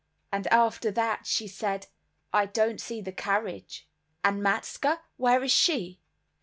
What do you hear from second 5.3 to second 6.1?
is she?"